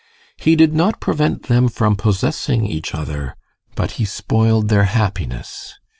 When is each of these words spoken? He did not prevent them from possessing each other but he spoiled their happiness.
He 0.35 0.55
did 0.55 0.73
not 0.73 0.99
prevent 0.99 1.43
them 1.43 1.67
from 1.69 1.95
possessing 1.95 2.65
each 2.65 2.95
other 2.95 3.35
but 3.75 3.91
he 4.01 4.05
spoiled 4.05 4.69
their 4.69 4.85
happiness. 4.85 5.75